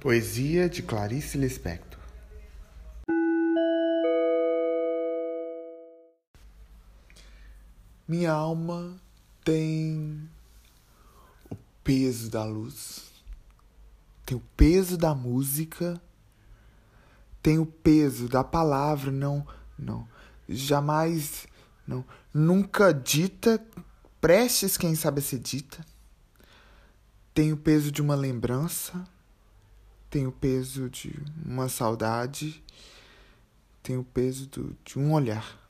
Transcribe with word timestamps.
Poesia 0.00 0.68
de 0.68 0.80
Clarice 0.80 1.36
Lispector. 1.36 1.98
Minha 8.06 8.30
alma 8.30 8.96
tem 9.42 10.30
o 11.50 11.56
peso 11.82 12.30
da 12.30 12.44
luz, 12.44 13.10
tem 14.24 14.36
o 14.36 14.42
peso 14.56 14.96
da 14.96 15.16
música, 15.16 16.00
tem 17.42 17.58
o 17.58 17.66
peso 17.66 18.28
da 18.28 18.44
palavra, 18.44 19.10
não, 19.10 19.44
não, 19.76 20.08
jamais, 20.48 21.48
não, 21.84 22.04
nunca 22.32 22.94
dita, 22.94 23.60
prestes 24.20 24.76
quem 24.76 24.94
sabe 24.94 25.20
ser 25.20 25.40
dita, 25.40 25.84
tem 27.34 27.52
o 27.52 27.56
peso 27.56 27.90
de 27.90 28.00
uma 28.00 28.14
lembrança 28.14 29.04
tem 30.10 30.26
o 30.26 30.32
peso 30.32 30.88
de 30.88 31.14
uma 31.44 31.68
saudade, 31.68 32.62
tem 33.82 33.96
o 33.96 34.04
peso 34.04 34.46
do, 34.46 34.76
de 34.84 34.98
um 34.98 35.12
olhar. 35.12 35.67